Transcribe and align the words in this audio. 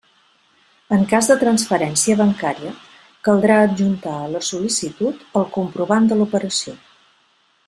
En 0.95 1.03
cas 1.11 1.29
de 1.31 1.35
transferència 1.43 2.15
bancària 2.23 2.73
caldrà 3.29 3.59
adjuntar 3.67 4.17
a 4.23 4.33
la 4.37 4.45
sol·licitud 4.51 5.23
el 5.43 5.49
comprovant 5.59 6.11
de 6.13 6.23
l'operació. 6.23 6.79